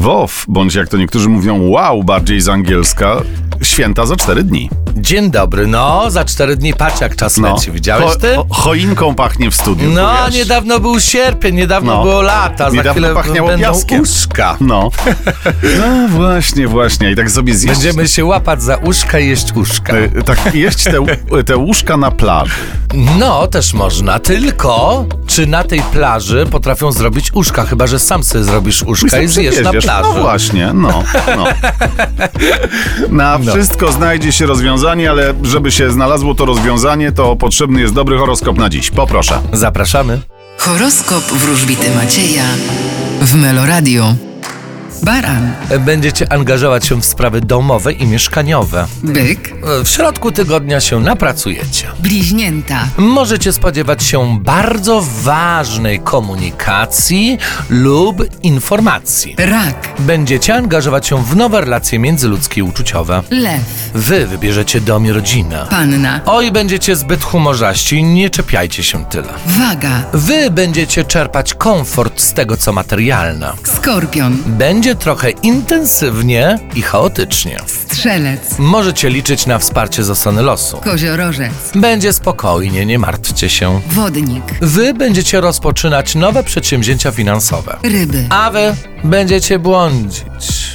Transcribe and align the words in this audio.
WOW, 0.00 0.44
bądź 0.48 0.74
jak 0.74 0.88
to 0.88 0.96
niektórzy 0.96 1.28
mówią, 1.28 1.68
wow, 1.70 2.04
bardziej 2.04 2.40
z 2.40 2.48
angielska, 2.48 3.16
święta 3.62 4.06
za 4.06 4.16
cztery 4.16 4.42
dni. 4.42 4.70
Dzień 4.96 5.30
dobry, 5.30 5.66
no, 5.66 6.10
za 6.10 6.24
cztery 6.24 6.56
dni 6.56 6.74
patrz 6.74 7.00
jak 7.00 7.16
czas 7.16 7.36
leci, 7.38 7.70
widziałeś 7.70 8.16
ty? 8.16 8.34
cho- 8.36 8.46
choinką 8.50 9.14
pachnie 9.14 9.50
w 9.50 9.54
studiu. 9.54 9.90
No, 9.90 10.28
niedawno 10.32 10.80
był 10.80 11.00
sierpień, 11.00 11.54
niedawno 11.54 11.94
No. 11.96 12.02
było 12.02 12.22
lata, 12.22 12.70
za 12.70 12.76
Niedawno 12.76 12.92
chwilę 12.92 13.14
pachniało 13.14 13.48
będą 13.48 13.64
piaskiem. 13.66 14.00
uszka. 14.02 14.56
No. 14.60 14.90
no 15.78 16.08
właśnie, 16.08 16.68
właśnie. 16.68 17.10
I 17.10 17.16
tak 17.16 17.30
sobie 17.30 17.54
zjeść... 17.54 17.80
Będziemy 17.82 18.08
się 18.08 18.24
łapać 18.24 18.62
za 18.62 18.76
uszka 18.76 19.18
i 19.18 19.28
jeść 19.28 19.52
uszka. 19.54 19.96
y, 19.96 20.22
Tak, 20.24 20.54
jeść 20.54 20.84
te, 20.84 21.42
te 21.42 21.56
łóżka 21.56 21.96
na 21.96 22.10
plaży. 22.10 22.52
No, 23.18 23.46
też 23.46 23.74
można, 23.74 24.18
tylko 24.18 25.04
czy 25.30 25.46
na 25.46 25.64
tej 25.64 25.82
plaży 25.82 26.46
potrafią 26.50 26.92
zrobić 26.92 27.30
uszka, 27.34 27.64
chyba 27.64 27.86
że 27.86 27.98
sam 27.98 28.24
sobie 28.24 28.44
zrobisz 28.44 28.82
uszka 28.82 29.20
i 29.20 29.28
zjesz 29.28 29.46
na 29.56 29.62
Przywieziesz. 29.62 29.84
plaży. 29.84 30.08
No 30.14 30.20
właśnie, 30.22 30.70
no. 30.74 31.02
no. 31.36 31.44
Na 33.10 33.38
No. 33.38 33.52
wszystko 33.52 33.92
znajdzie 33.92 34.32
się 34.32 34.46
rozwiązanie, 34.46 35.10
ale 35.10 35.34
żeby 35.42 35.72
się 35.72 35.90
znalazło 35.90 36.34
to 36.34 36.44
rozwiązanie, 36.44 37.12
to 37.12 37.36
potrzebny 37.36 37.80
jest 37.80 37.94
dobry 37.94 38.18
horoskop 38.18 38.58
na 38.58 38.68
dziś. 38.68 38.90
Poproszę. 38.90 39.38
Zapraszamy. 39.52 40.20
Horoskop 40.58 41.24
wróżbity 41.24 41.86
Macieja 41.94 42.44
w 43.20 43.34
Meloradio. 43.34 44.14
Baran, 45.02 45.52
Będziecie 45.80 46.32
angażować 46.32 46.86
się 46.86 47.00
w 47.00 47.04
sprawy 47.04 47.40
domowe 47.40 47.92
i 47.92 48.06
mieszkaniowe. 48.06 48.86
byk, 49.02 49.54
W 49.84 49.88
środku 49.88 50.32
tygodnia 50.32 50.80
się 50.80 51.00
napracujecie. 51.00 51.86
bliźnięta, 52.00 52.78
Możecie 52.96 53.52
spodziewać 53.52 54.02
się 54.04 54.38
bardzo 54.40 55.04
ważnej 55.22 56.00
komunikacji 56.00 57.38
lub 57.70 58.42
informacji. 58.42 59.34
rak, 59.38 59.88
Będziecie 59.98 60.54
angażować 60.54 61.06
się 61.06 61.24
w 61.24 61.36
nowe 61.36 61.60
relacje 61.60 61.98
międzyludzkie 61.98 62.60
i 62.60 62.62
uczuciowe. 62.62 63.22
lew, 63.30 63.60
Wy 63.94 64.26
wybierzecie 64.26 64.80
dom 64.80 65.06
i 65.06 65.12
rodzinę. 65.12 65.66
panna, 65.70 66.20
Oj, 66.26 66.52
będziecie 66.52 66.96
zbyt 66.96 67.22
humorzaści, 67.24 68.02
nie 68.04 68.30
czepiajcie 68.30 68.82
się 68.82 69.04
tyle. 69.04 69.28
waga, 69.46 70.02
Wy 70.12 70.50
będziecie 70.50 71.04
czerpać 71.04 71.54
komfort 71.54 72.20
z 72.20 72.32
tego, 72.32 72.56
co 72.56 72.72
materialne. 72.72 73.52
skorpion, 73.64 74.36
Będzie 74.80 74.94
trochę 74.94 75.30
intensywnie 75.30 76.58
i 76.74 76.82
chaotycznie. 76.82 77.56
strzelec, 77.66 78.58
Możecie 78.58 79.10
liczyć 79.10 79.46
na 79.46 79.58
wsparcie 79.58 80.04
ze 80.04 80.16
strony 80.16 80.42
losu. 80.42 80.76
koziorożec, 80.84 81.52
Będzie 81.74 82.12
spokojnie, 82.12 82.86
nie 82.86 82.98
martwcie 82.98 83.48
się. 83.48 83.80
wodnik, 83.86 84.44
Wy 84.60 84.94
będziecie 84.94 85.40
rozpoczynać 85.40 86.14
nowe 86.14 86.42
przedsięwzięcia 86.44 87.10
finansowe. 87.10 87.76
ryby, 87.82 88.26
A 88.30 88.50
wy 88.50 88.74
będziecie 89.04 89.58
błądzić. 89.58 90.70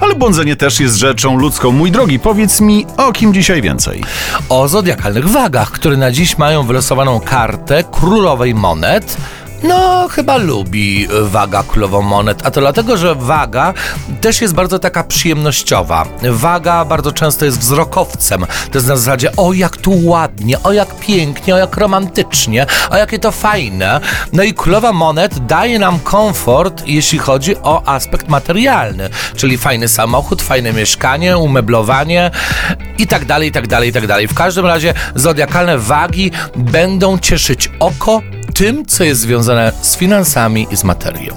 Ale 0.00 0.14
błądzenie 0.14 0.56
też 0.56 0.80
jest 0.80 0.96
rzeczą 0.96 1.36
ludzką. 1.36 1.70
Mój 1.72 1.90
drogi, 1.90 2.18
powiedz 2.18 2.60
mi, 2.60 2.86
o 2.96 3.12
kim 3.12 3.34
dzisiaj 3.34 3.62
więcej? 3.62 4.04
O 4.48 4.68
zodiakalnych 4.68 5.28
wagach, 5.28 5.70
które 5.70 5.96
na 5.96 6.10
dziś 6.12 6.38
mają 6.38 6.62
wylosowaną 6.62 7.20
kartę 7.20 7.84
królowej 7.92 8.54
monet. 8.54 9.16
No, 9.62 10.08
chyba 10.08 10.36
lubi 10.36 11.08
waga 11.22 11.62
królową 11.62 12.02
monet, 12.02 12.46
a 12.46 12.50
to 12.50 12.60
dlatego, 12.60 12.96
że 12.96 13.14
waga 13.14 13.74
też 14.20 14.40
jest 14.40 14.54
bardzo 14.54 14.78
taka 14.78 15.04
przyjemnościowa. 15.04 16.06
Waga 16.22 16.84
bardzo 16.84 17.12
często 17.12 17.44
jest 17.44 17.58
wzrokowcem. 17.58 18.40
To 18.40 18.78
jest 18.78 18.88
na 18.88 18.96
zasadzie, 18.96 19.36
o 19.36 19.52
jak 19.52 19.76
tu 19.76 20.06
ładnie, 20.06 20.62
o 20.62 20.72
jak 20.72 20.94
pięknie, 20.94 21.54
o 21.54 21.58
jak 21.58 21.76
romantycznie, 21.76 22.66
o 22.90 22.96
jakie 22.96 23.18
to 23.18 23.30
fajne. 23.30 24.00
No 24.32 24.42
i 24.42 24.54
królowa 24.54 24.92
monet 24.92 25.46
daje 25.46 25.78
nam 25.78 26.00
komfort, 26.00 26.82
jeśli 26.86 27.18
chodzi 27.18 27.56
o 27.56 27.82
aspekt 27.86 28.28
materialny, 28.28 29.10
czyli 29.36 29.58
fajny 29.58 29.88
samochód, 29.88 30.42
fajne 30.42 30.72
mieszkanie, 30.72 31.38
umeblowanie 31.38 32.30
i 32.98 33.06
tak 33.06 33.24
dalej, 33.24 33.48
i 33.48 33.52
tak 33.52 33.66
dalej, 33.68 33.88
i 33.88 33.92
tak 33.92 34.06
dalej. 34.06 34.28
W 34.28 34.34
każdym 34.34 34.66
razie 34.66 34.94
zodiakalne 35.14 35.78
wagi 35.78 36.30
będą 36.56 37.18
cieszyć 37.18 37.70
oko 37.80 38.22
tym, 38.54 38.86
co 38.86 39.04
jest 39.04 39.20
związane 39.20 39.72
z 39.82 39.96
finansami 39.96 40.66
i 40.70 40.76
z 40.76 40.84
materią. 40.84 41.34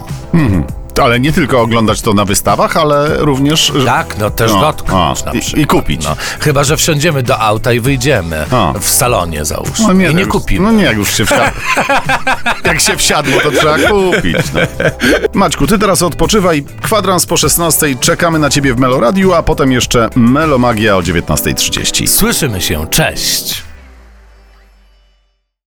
Ale 1.03 1.19
nie 1.19 1.31
tylko 1.31 1.61
oglądać 1.61 2.01
to 2.01 2.13
na 2.13 2.25
wystawach, 2.25 2.77
ale 2.77 3.17
również... 3.17 3.71
Tak, 3.85 4.17
no 4.17 4.29
też 4.29 4.51
No, 4.51 4.61
dotknąć 4.61 5.21
a, 5.21 5.25
na 5.25 5.31
przykład. 5.31 5.61
i 5.63 5.65
kupić. 5.67 6.03
No, 6.03 6.15
chyba, 6.39 6.63
że 6.63 6.77
wsiądziemy 6.77 7.23
do 7.23 7.39
auta 7.39 7.73
i 7.73 7.79
wyjdziemy 7.79 8.45
A. 8.51 8.73
w 8.79 8.89
salonie 8.89 9.45
załóżmy 9.45 9.93
No 10.03 10.09
i 10.09 10.15
nie 10.15 10.25
kupimy. 10.25 10.65
No 10.65 10.71
nie, 10.71 10.83
jak 10.83 10.97
już 10.97 11.13
się 11.17 11.25
wsiadło. 11.25 11.61
jak 12.65 12.79
się 12.81 12.97
wsiadło, 12.97 13.41
to 13.41 13.51
trzeba 13.51 13.77
kupić. 13.77 14.37
No. 14.53 14.59
Maćku, 15.33 15.67
ty 15.67 15.79
teraz 15.79 16.01
odpoczywaj. 16.01 16.63
Kwadrans 16.81 17.25
po 17.25 17.37
16. 17.37 17.95
Czekamy 17.99 18.39
na 18.39 18.49
ciebie 18.49 18.73
w 18.73 18.79
Meloradiu, 18.79 19.33
a 19.33 19.43
potem 19.43 19.71
jeszcze 19.71 20.09
Melomagia 20.15 20.97
o 20.97 20.99
19.30. 21.01 22.07
Słyszymy 22.07 22.61
się, 22.61 22.87
cześć! 22.89 23.63